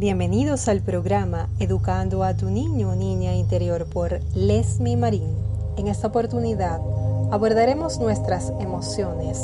[0.00, 5.28] Bienvenidos al programa Educando a tu niño o niña interior por Lesmi Marín.
[5.76, 6.80] En esta oportunidad
[7.30, 9.38] abordaremos nuestras emociones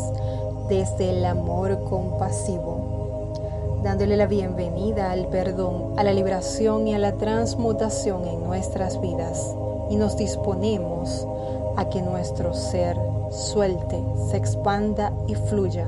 [0.70, 7.18] desde el amor compasivo, dándole la bienvenida al perdón, a la liberación y a la
[7.18, 9.54] transmutación en nuestras vidas.
[9.90, 11.28] Y nos disponemos
[11.76, 12.96] a que nuestro ser
[13.30, 15.86] suelte, se expanda y fluya.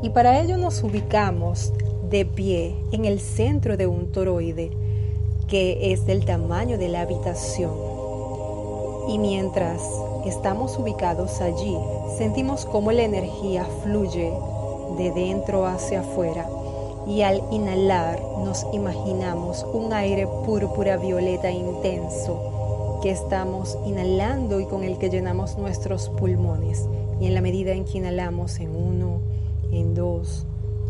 [0.00, 1.72] Y para ello nos ubicamos
[2.10, 4.70] de pie en el centro de un toroide
[5.48, 7.72] que es del tamaño de la habitación.
[9.08, 9.82] Y mientras
[10.24, 11.76] estamos ubicados allí,
[12.18, 14.32] sentimos cómo la energía fluye
[14.98, 16.48] de dentro hacia afuera
[17.06, 24.82] y al inhalar nos imaginamos un aire púrpura violeta intenso que estamos inhalando y con
[24.82, 26.86] el que llenamos nuestros pulmones.
[27.20, 29.20] Y en la medida en que inhalamos en uno,
[29.70, 30.46] en dos,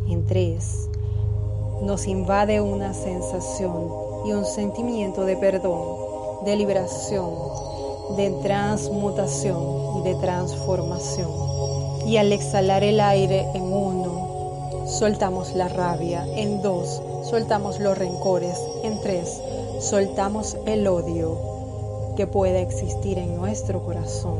[0.09, 0.89] en tres,
[1.83, 3.89] nos invade una sensación
[4.25, 7.31] y un sentimiento de perdón, de liberación,
[8.17, 11.31] de transmutación y de transformación.
[12.07, 16.27] Y al exhalar el aire en uno, soltamos la rabia.
[16.37, 18.59] En dos, soltamos los rencores.
[18.83, 19.41] En tres,
[19.81, 21.37] soltamos el odio
[22.17, 24.39] que pueda existir en nuestro corazón.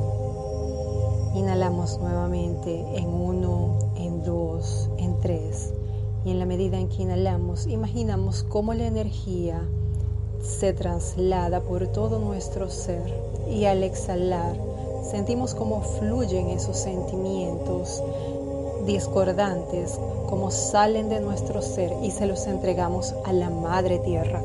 [1.35, 5.73] Inhalamos nuevamente en uno, en dos, en tres.
[6.27, 9.63] Y en la medida en que inhalamos, imaginamos cómo la energía
[10.43, 13.15] se traslada por todo nuestro ser.
[13.49, 14.57] Y al exhalar,
[15.09, 18.03] sentimos cómo fluyen esos sentimientos
[18.87, 24.43] discordantes, como salen de nuestro ser y se los entregamos a la Madre Tierra.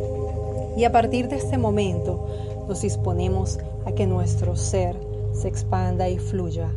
[0.78, 2.28] Y a partir de este momento
[2.68, 4.96] nos disponemos a que nuestro ser
[5.34, 6.70] se expanda y fluya.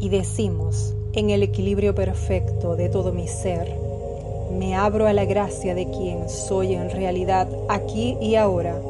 [0.00, 3.79] Y decimos, en el equilibrio perfecto de todo mi ser,
[4.50, 8.80] me abro a la gracia de quien soy en realidad aquí y ahora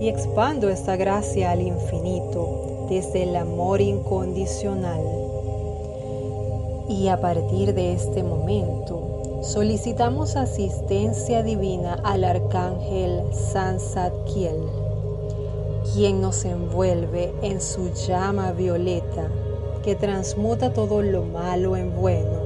[0.00, 5.00] y expando esta gracia al infinito desde el amor incondicional.
[6.88, 14.60] Y a partir de este momento solicitamos asistencia divina al arcángel Sansatkiel,
[15.92, 19.28] quien nos envuelve en su llama violeta
[19.82, 22.45] que transmuta todo lo malo en bueno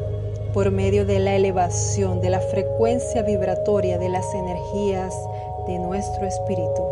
[0.53, 5.15] por medio de la elevación de la frecuencia vibratoria de las energías
[5.66, 6.83] de nuestro espíritu.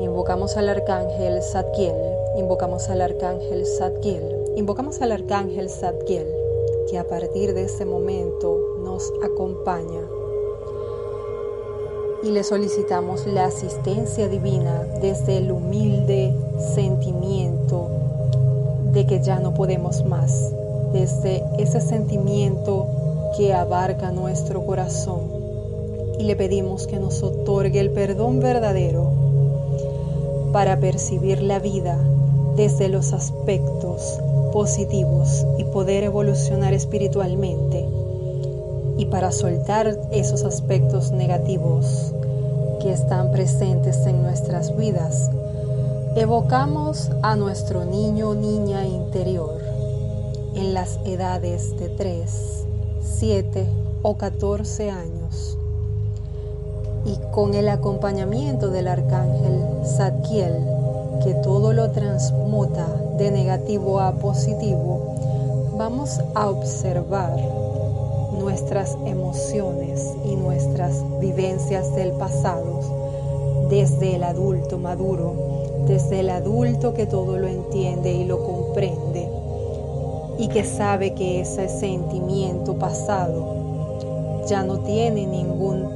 [0.00, 1.94] Invocamos al arcángel Zadkiel,
[2.36, 6.26] invocamos al arcángel Zadkiel, invocamos al arcángel Zadkiel,
[6.90, 10.02] que a partir de este momento nos acompaña.
[12.24, 16.34] Y le solicitamos la asistencia divina desde el humilde
[16.74, 17.88] sentimiento
[18.92, 20.55] de que ya no podemos más,
[20.96, 22.86] desde ese sentimiento
[23.36, 25.20] que abarca nuestro corazón.
[26.18, 29.10] Y le pedimos que nos otorgue el perdón verdadero
[30.52, 31.98] para percibir la vida
[32.56, 34.18] desde los aspectos
[34.54, 37.86] positivos y poder evolucionar espiritualmente.
[38.96, 42.14] Y para soltar esos aspectos negativos
[42.80, 45.30] que están presentes en nuestras vidas,
[46.16, 48.95] evocamos a nuestro niño niña en
[50.76, 52.66] las edades de 3,
[53.00, 53.66] 7
[54.02, 55.56] o 14 años.
[57.06, 60.52] Y con el acompañamiento del arcángel Zadkiel,
[61.24, 62.86] que todo lo transmuta
[63.16, 65.14] de negativo a positivo,
[65.78, 67.34] vamos a observar
[68.38, 72.80] nuestras emociones y nuestras vivencias del pasado
[73.70, 75.32] desde el adulto maduro,
[75.86, 79.05] desde el adulto que todo lo entiende y lo comprende
[80.38, 85.88] y que sabe que ese sentimiento pasado ya no tiene ningún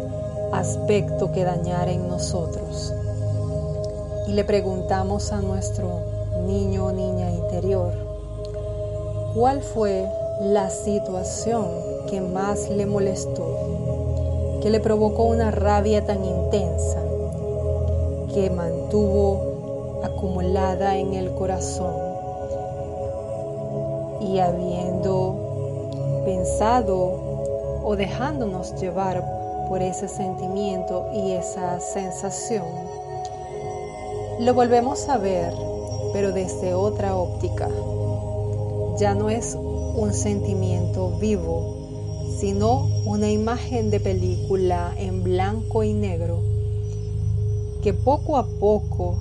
[0.53, 2.93] aspecto que dañar en nosotros.
[4.27, 6.01] Y le preguntamos a nuestro
[6.47, 7.93] niño o niña interior,
[9.35, 10.07] ¿cuál fue
[10.41, 11.67] la situación
[12.09, 13.47] que más le molestó,
[14.63, 17.01] que le provocó una rabia tan intensa,
[18.33, 22.10] que mantuvo acumulada en el corazón?
[24.31, 29.25] Y habiendo pensado o dejándonos llevar
[29.69, 32.65] por ese sentimiento y esa sensación,
[34.39, 35.53] lo volvemos a ver,
[36.13, 37.69] pero desde otra óptica.
[38.99, 41.77] Ya no es un sentimiento vivo,
[42.39, 46.39] sino una imagen de película en blanco y negro
[47.83, 49.17] que poco a poco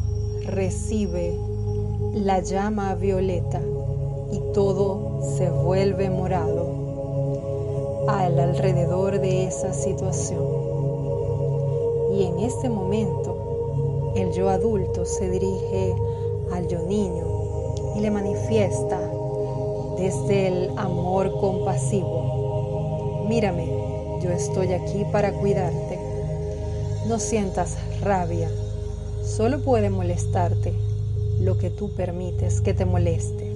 [0.45, 1.33] recibe
[2.13, 3.61] la llama violeta
[4.31, 6.67] y todo se vuelve morado
[8.07, 10.43] al alrededor de esa situación.
[12.13, 15.95] Y en este momento el yo adulto se dirige
[16.51, 17.25] al yo niño
[17.95, 18.99] y le manifiesta
[19.97, 23.25] desde el amor compasivo.
[23.27, 23.67] Mírame,
[24.21, 25.99] yo estoy aquí para cuidarte.
[27.07, 28.49] No sientas rabia.
[29.23, 30.73] Solo puede molestarte
[31.39, 33.48] lo que tú permites que te moleste.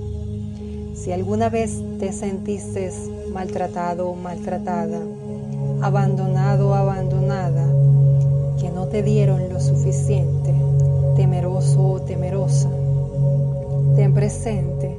[1.03, 2.89] Si alguna vez te sentiste
[3.33, 5.01] maltratado o maltratada,
[5.81, 7.67] abandonado o abandonada,
[8.57, 10.55] que no te dieron lo suficiente,
[11.17, 12.69] temeroso o temerosa,
[13.97, 14.95] ten presente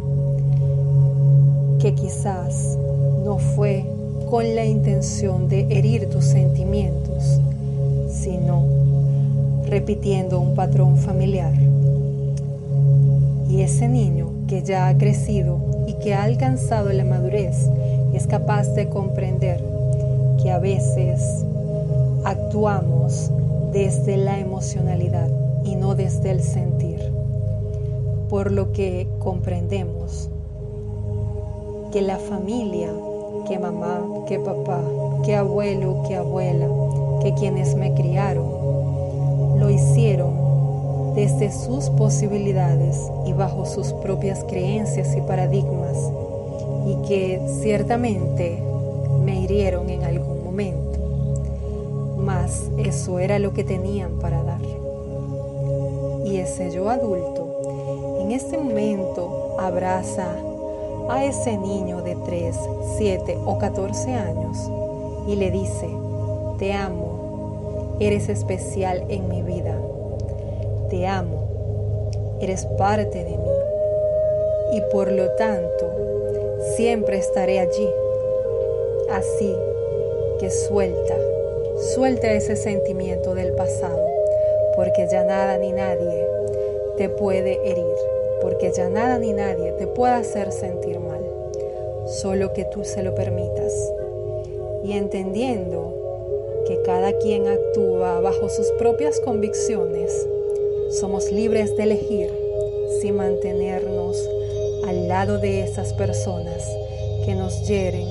[1.79, 2.77] que quizás
[3.25, 3.87] no fue
[4.29, 7.41] con la intención de herir tus sentimientos,
[8.11, 8.67] sino
[9.65, 11.55] repitiendo un patrón familiar.
[13.55, 17.71] Y ese niño que ya ha crecido y que ha alcanzado la madurez
[18.13, 19.63] es capaz de comprender
[20.43, 21.45] que a veces
[22.25, 23.31] actuamos
[23.73, 25.29] desde la emocionalidad
[25.63, 26.99] y no desde el sentir,
[28.29, 30.29] por lo que comprendemos
[31.93, 32.91] que la familia,
[33.47, 34.81] que mamá, que papá,
[35.25, 36.67] que abuelo, que abuela,
[37.23, 40.44] que quienes me criaron, lo hicieron
[41.15, 45.97] desde sus posibilidades y bajo sus propias creencias y paradigmas,
[46.87, 48.63] y que ciertamente
[49.25, 50.99] me hirieron en algún momento,
[52.19, 54.61] mas eso era lo que tenían para dar.
[56.25, 57.45] Y ese yo adulto
[58.21, 60.27] en este momento abraza
[61.11, 62.57] a ese niño de 3,
[62.97, 64.57] 7 o 14 años
[65.29, 65.89] y le dice,
[66.59, 69.79] te amo, eres especial en mi vida
[70.89, 72.09] te amo,
[72.41, 73.55] eres parte de mí
[74.73, 75.91] y por lo tanto
[76.77, 77.89] siempre estaré allí.
[79.11, 79.55] Así
[80.39, 81.17] que suelta,
[81.95, 84.05] suelta ese sentimiento del pasado,
[84.75, 86.27] porque ya nada ni nadie
[86.97, 87.95] te puede herir,
[88.41, 91.25] porque ya nada ni nadie te puede hacer sentir mal,
[92.07, 93.93] solo que tú se lo permitas.
[94.83, 95.93] Y entendiendo
[96.67, 100.27] que cada quien actúa bajo sus propias convicciones,
[101.01, 102.31] somos libres de elegir
[103.01, 104.17] si mantenernos
[104.87, 106.63] al lado de esas personas
[107.25, 108.07] que nos hieren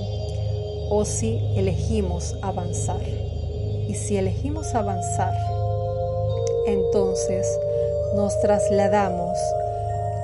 [0.90, 3.02] o si elegimos avanzar.
[3.88, 5.34] Y si elegimos avanzar,
[6.68, 7.48] entonces
[8.16, 9.38] nos trasladamos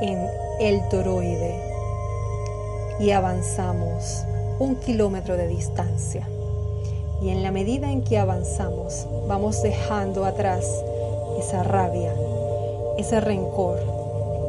[0.02, 0.28] en
[0.60, 1.56] el toroide
[3.00, 4.24] y avanzamos
[4.60, 6.28] un kilómetro de distancia.
[7.22, 10.66] Y en la medida en que avanzamos, vamos dejando atrás
[11.40, 12.14] esa rabia,
[13.00, 13.80] ese rencor,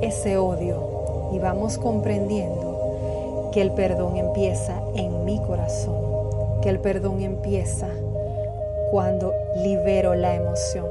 [0.03, 7.23] ese odio y vamos comprendiendo que el perdón empieza en mi corazón, que el perdón
[7.23, 7.87] empieza
[8.91, 9.33] cuando
[9.63, 10.87] libero la emoción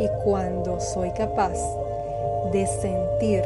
[0.00, 1.58] y cuando soy capaz
[2.52, 3.42] de sentir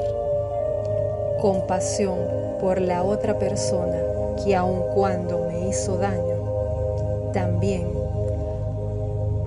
[1.41, 2.19] compasión
[2.61, 3.99] por la otra persona
[4.45, 7.89] que aun cuando me hizo daño, también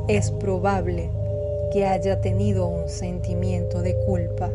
[0.10, 1.10] es probable
[1.74, 4.52] que haya tenido un sentimiento de culpa.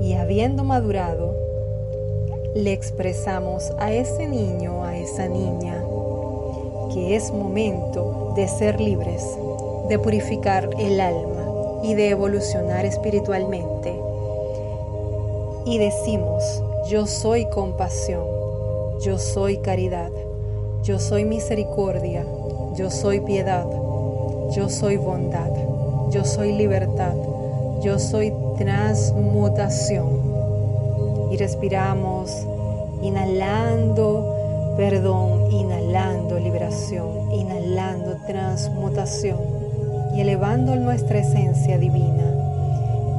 [0.00, 1.34] Y habiendo madurado,
[2.54, 5.84] le expresamos a ese niño, a esa niña,
[6.94, 9.22] que es momento de ser libres,
[9.90, 13.94] de purificar el alma y de evolucionar espiritualmente.
[15.66, 18.24] Y decimos, yo soy compasión,
[19.00, 20.10] yo soy caridad,
[20.82, 22.24] yo soy misericordia,
[22.74, 23.66] yo soy piedad
[24.54, 25.50] yo soy bondad,
[26.10, 27.14] yo soy libertad,
[27.82, 30.34] yo soy transmutación.
[31.30, 32.46] Y respiramos
[33.02, 34.36] inhalando
[34.76, 39.38] perdón, inhalando liberación, inhalando transmutación
[40.14, 42.24] y elevando nuestra esencia divina.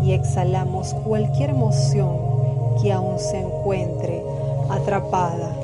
[0.03, 2.17] Y exhalamos cualquier emoción
[2.81, 4.22] que aún se encuentre
[4.69, 5.56] atrapada.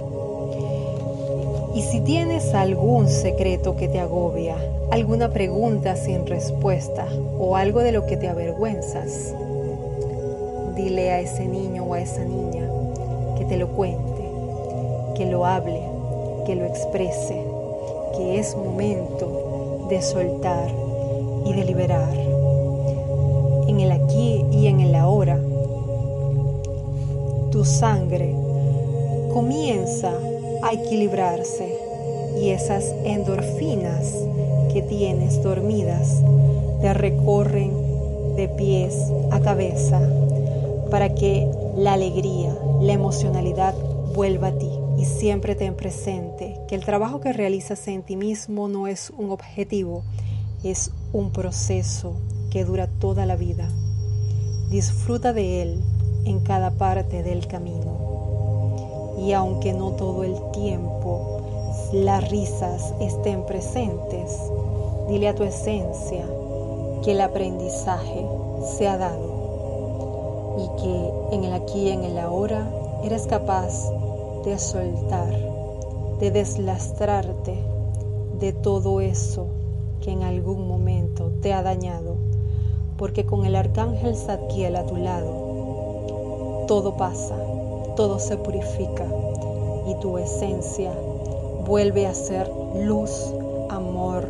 [1.73, 4.55] Y si tienes algún secreto que te agobia,
[4.91, 7.07] alguna pregunta sin respuesta
[7.39, 9.33] o algo de lo que te avergüenzas,
[10.75, 12.69] dile a ese niño o a esa niña
[13.39, 14.21] que te lo cuente,
[15.15, 15.81] que lo hable,
[16.45, 17.41] que lo exprese,
[18.15, 20.69] que es momento de soltar
[21.43, 22.13] y de liberar.
[23.67, 25.39] En el aquí y en el ahora,
[27.49, 28.35] tu sangre
[29.33, 30.13] comienza
[30.63, 31.77] a equilibrarse
[32.39, 34.13] y esas endorfinas
[34.71, 36.23] que tienes dormidas
[36.81, 37.71] te recorren
[38.37, 38.95] de pies
[39.31, 40.01] a cabeza
[40.89, 43.75] para que la alegría, la emocionalidad
[44.15, 48.69] vuelva a ti y siempre ten presente que el trabajo que realizas en ti mismo
[48.69, 50.03] no es un objetivo,
[50.63, 52.13] es un proceso
[52.51, 53.69] que dura toda la vida.
[54.69, 55.81] Disfruta de él
[56.25, 58.12] en cada parte del camino.
[59.17, 61.39] Y aunque no todo el tiempo
[61.91, 64.39] las risas estén presentes,
[65.07, 66.25] dile a tu esencia
[67.03, 68.25] que el aprendizaje
[68.77, 69.33] se ha dado
[70.57, 72.69] y que en el aquí y en el ahora
[73.03, 73.91] eres capaz
[74.45, 75.35] de soltar,
[76.19, 77.57] de deslastrarte
[78.39, 79.47] de todo eso
[80.01, 82.15] que en algún momento te ha dañado,
[82.97, 87.35] porque con el arcángel Zadkiel a tu lado, todo pasa,
[87.95, 89.05] todo se purifica
[89.87, 90.91] y tu esencia
[91.65, 93.33] vuelve a ser luz,
[93.69, 94.29] amor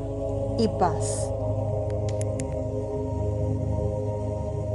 [0.57, 1.32] y paz.